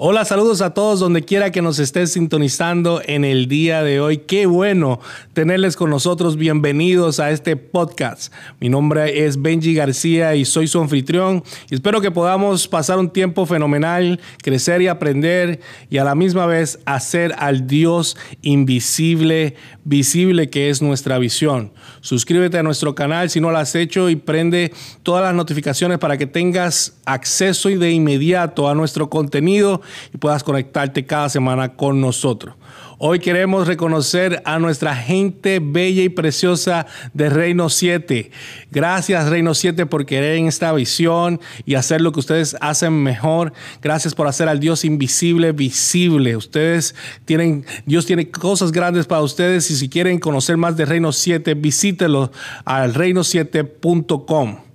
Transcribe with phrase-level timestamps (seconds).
[0.00, 4.18] Hola, saludos a todos donde quiera que nos estés sintonizando en el día de hoy.
[4.18, 5.00] Qué bueno
[5.32, 6.36] tenerles con nosotros.
[6.36, 8.32] Bienvenidos a este podcast.
[8.60, 11.42] Mi nombre es Benji García y soy su anfitrión.
[11.68, 15.58] Espero que podamos pasar un tiempo fenomenal, crecer y aprender
[15.90, 21.72] y a la misma vez hacer al Dios invisible, visible que es nuestra visión.
[22.02, 24.72] Suscríbete a nuestro canal si no lo has hecho y prende
[25.02, 30.42] todas las notificaciones para que tengas acceso y de inmediato a nuestro contenido y puedas
[30.42, 32.54] conectarte cada semana con nosotros.
[33.00, 36.84] Hoy queremos reconocer a nuestra gente bella y preciosa
[37.14, 38.32] de Reino 7.
[38.72, 43.52] Gracias Reino 7 por querer en esta visión y hacer lo que ustedes hacen mejor.
[43.80, 46.34] Gracias por hacer al Dios invisible visible.
[46.34, 51.12] Ustedes tienen, Dios tiene cosas grandes para ustedes y si quieren conocer más de Reino
[51.12, 52.32] 7, visítelo
[52.64, 54.67] al reino7.com.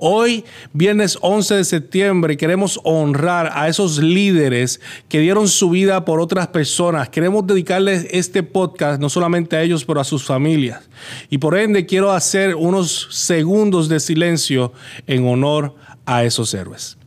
[0.00, 6.20] Hoy, viernes 11 de septiembre, queremos honrar a esos líderes que dieron su vida por
[6.20, 7.08] otras personas.
[7.08, 10.88] Queremos dedicarles este podcast no solamente a ellos, pero a sus familias.
[11.30, 14.72] Y por ende quiero hacer unos segundos de silencio
[15.08, 15.74] en honor
[16.06, 16.97] a esos héroes.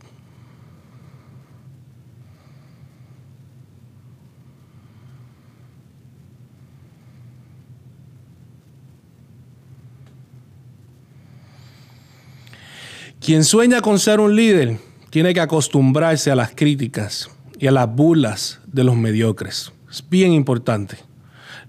[13.24, 14.78] Quien sueña con ser un líder
[15.10, 19.70] tiene que acostumbrarse a las críticas y a las burlas de los mediocres.
[19.88, 20.96] Es bien importante.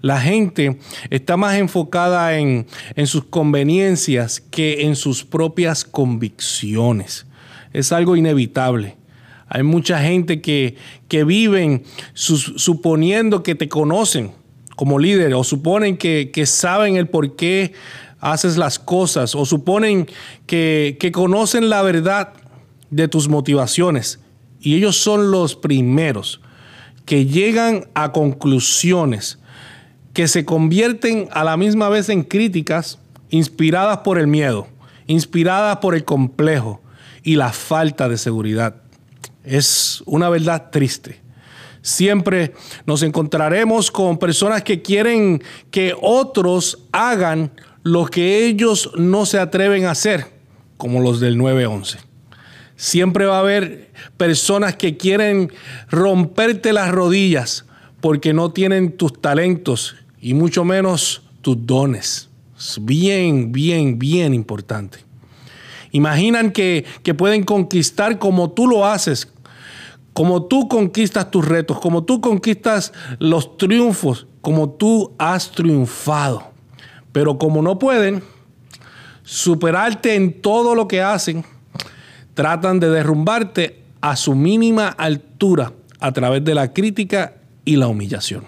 [0.00, 2.66] La gente está más enfocada en,
[3.04, 7.24] sus conveniencias que en sus propias convicciones.
[7.72, 8.96] Es algo inevitable.
[9.46, 10.74] Hay mucha gente que,
[11.06, 14.32] que viven suponiendo que te conocen
[14.74, 17.74] como líder o suponen que, que saben el por qué
[18.24, 20.08] haces las cosas o suponen
[20.46, 22.32] que, conocen la verdad
[22.90, 24.18] de tus motivaciones
[24.60, 26.40] y ellos son los primeros
[27.04, 29.38] que llegan a conclusiones
[30.14, 34.68] que se convierten a la misma vez en críticas inspiradas por el miedo,
[35.06, 36.80] inspiradas por el complejo
[37.22, 38.76] y la falta de seguridad.
[39.44, 41.20] Es una verdad triste.
[41.82, 42.54] Siempre
[42.86, 47.52] nos encontraremos con personas que quieren que otros hagan
[47.84, 50.26] lo que ellos no se atreven a hacer,
[50.78, 51.98] como los del 911.
[52.76, 55.52] Siempre va a haber personas que quieren
[55.90, 57.66] romperte las rodillas
[58.00, 62.30] porque no tienen tus talentos y mucho menos tus dones.
[62.58, 64.98] Es bien, bien, bien importante.
[65.92, 69.28] Imaginan que, que pueden conquistar como tú lo haces,
[70.14, 76.53] como tú conquistas tus retos, como tú conquistas los triunfos, como tú has triunfado.
[77.14, 78.24] Pero como no pueden
[79.22, 81.44] superarte en todo lo que hacen,
[82.34, 88.44] tratan de derrumbarte a su mínima altura a través de la crítica y la humillación.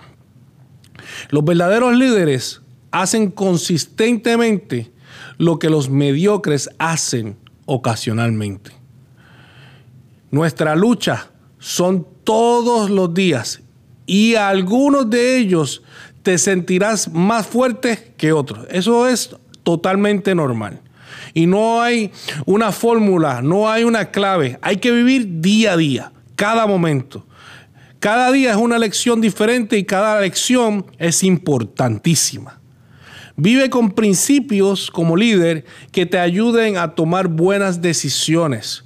[1.30, 2.60] Los verdaderos líderes
[2.90, 4.90] hacen consistentemente
[5.38, 8.72] lo que los mediocres hacen ocasionalmente.
[10.32, 13.62] Nuestra lucha son todos los días
[14.06, 15.84] y algunos de ellos
[16.26, 18.66] te sentirás más fuerte que otros.
[18.68, 20.80] Eso es totalmente normal.
[21.34, 22.10] Y no hay
[22.46, 24.58] una fórmula, no hay una clave.
[24.60, 27.24] Hay que vivir día a día, cada momento.
[28.00, 32.58] Cada día es una lección diferente y cada lección es importantísima.
[33.36, 38.82] Vive con principios como líder que te ayuden a tomar buenas decisiones.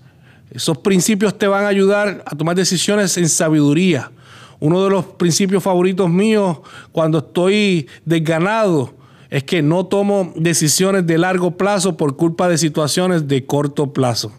[0.51, 4.13] Esos principios te van a ayudar a tomar decisiones en sabiduría,
[4.61, 6.59] uno de los principios favoritos míos
[6.93, 8.95] cuando estoy desganado
[9.31, 14.33] es que no tomo decisiones de largo plazo por culpa de situaciones de corto plazo.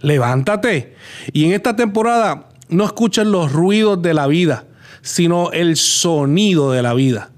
[0.00, 0.94] Levántate.
[1.32, 4.66] Y en esta temporada no escuches los ruidos de la vida,
[5.02, 7.30] sino el sonido de la vida.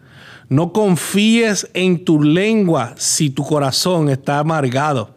[0.48, 5.14] No confíes en tu lengua si tu corazón está amargado.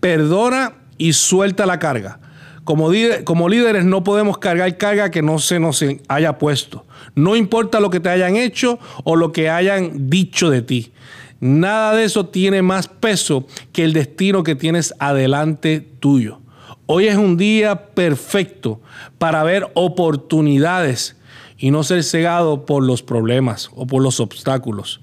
[0.00, 2.18] Perdona y suelta la carga.
[2.64, 6.84] Como, líderes no podemos cargar carga que no se nos haya puesto.
[7.14, 10.92] No importa lo que te hayan hecho o lo que hayan dicho de ti.
[11.40, 16.40] Nada de eso tiene más peso que el destino que tienes adelante tuyo.
[16.86, 18.80] Hoy es un día perfecto
[19.18, 21.16] para ver oportunidades
[21.58, 25.00] y no ser cegado por los problemas o por los obstáculos.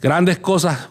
[0.00, 0.88] Grandes cosas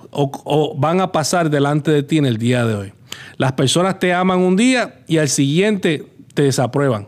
[0.78, 2.94] van a pasar delante de ti en el día de hoy.
[3.38, 7.08] Las personas te aman un día y al siguiente te desaprueban.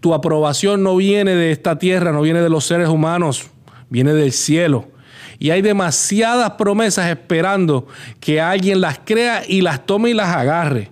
[0.00, 3.50] Tu aprobación no viene de esta tierra, no viene de los seres humanos,
[3.88, 4.88] viene del cielo.
[5.38, 7.86] Y hay demasiadas promesas esperando
[8.20, 10.90] que alguien las crea y las tome y las agarre.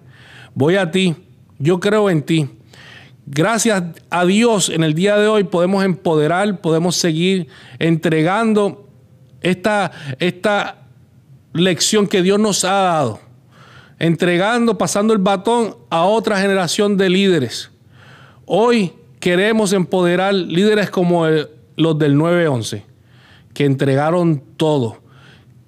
[0.55, 1.15] Voy a ti,
[1.59, 2.49] yo creo en ti.
[3.25, 7.47] Gracias a Dios en el día de hoy podemos empoderar, podemos seguir
[7.79, 8.89] entregando
[9.41, 10.83] esta, esta
[11.53, 13.21] lección que Dios nos ha dado,
[14.03, 17.71] entregando, pasando el batón a otra generación de líderes.
[18.47, 21.25] Hoy queremos empoderar líderes como
[21.77, 22.85] los del 911,
[23.55, 25.01] que entregaron todo,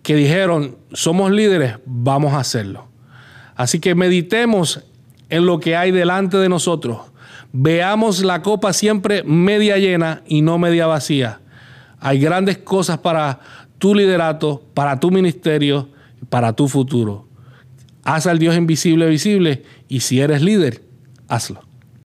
[0.02, 2.88] que dijeron, somos líderes, vamos a hacerlo.
[3.54, 4.82] Así que meditemos
[5.28, 7.02] en lo que hay delante de nosotros.
[7.52, 11.38] Veamos la copa siempre media llena y no media vacía.
[12.00, 13.38] Hay grandes cosas para
[13.78, 15.88] tu liderato, para tu ministerio,
[16.28, 17.28] para tu futuro.
[18.04, 20.82] Haz al Dios invisible visible y si eres líder,
[21.28, 21.63] hazlo.